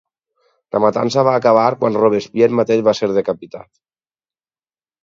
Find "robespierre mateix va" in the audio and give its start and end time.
2.01-2.99